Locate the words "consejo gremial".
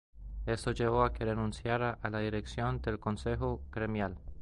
2.97-4.17